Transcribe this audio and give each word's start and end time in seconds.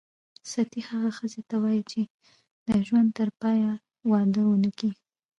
ستۍ 0.51 0.81
هغه 0.89 1.09
ښځي 1.17 1.41
ته 1.49 1.55
وايي 1.63 1.83
چي 1.91 2.01
د 2.67 2.69
ژوند 2.87 3.09
ترپایه 3.17 3.71
واده 4.11 4.41
ونه 4.47 4.71
کي. 4.79 4.89